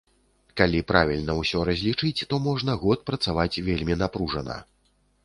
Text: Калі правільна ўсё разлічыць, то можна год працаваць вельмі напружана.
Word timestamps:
Калі 0.59 0.79
правільна 0.91 1.35
ўсё 1.41 1.59
разлічыць, 1.69 2.25
то 2.31 2.39
можна 2.47 2.77
год 2.87 3.05
працаваць 3.11 3.61
вельмі 3.69 3.99
напружана. 4.05 4.57